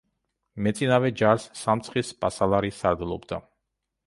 [0.67, 3.41] მეწინავე ჯარს „სამცხის სპასალარი“ სარდლობდა.